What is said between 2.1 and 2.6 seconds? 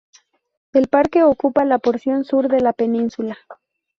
sur de